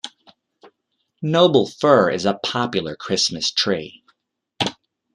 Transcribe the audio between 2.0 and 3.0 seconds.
is a popular